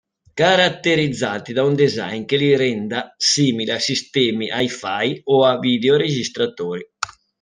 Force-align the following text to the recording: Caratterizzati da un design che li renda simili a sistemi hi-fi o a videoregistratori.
Caratterizzati 0.33 1.53
da 1.53 1.61
un 1.63 1.75
design 1.75 2.25
che 2.25 2.35
li 2.35 2.55
renda 2.55 3.13
simili 3.17 3.69
a 3.69 3.77
sistemi 3.77 4.47
hi-fi 4.51 5.21
o 5.25 5.45
a 5.45 5.59
videoregistratori. 5.59 6.89